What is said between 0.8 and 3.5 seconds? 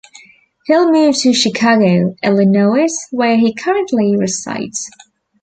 moved to Chicago, Illinois, where